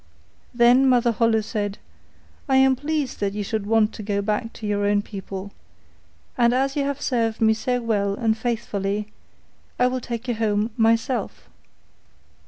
Then 0.51 0.89
Mother 0.89 1.11
Holle 1.11 1.43
said, 1.43 1.77
'I 2.49 2.55
am 2.55 2.75
pleased 2.75 3.19
that 3.19 3.33
you 3.33 3.43
should 3.43 3.67
want 3.67 3.93
to 3.93 4.01
go 4.01 4.19
back 4.19 4.51
to 4.53 4.65
your 4.65 4.83
own 4.87 5.03
people, 5.03 5.51
and 6.35 6.55
as 6.55 6.75
you 6.75 6.83
have 6.85 6.99
served 6.99 7.39
me 7.39 7.53
so 7.53 7.79
well 7.79 8.15
and 8.15 8.35
faithfully, 8.35 9.09
I 9.77 9.85
will 9.85 10.01
take 10.01 10.27
you 10.27 10.33
home 10.33 10.71
myself. 10.75 11.51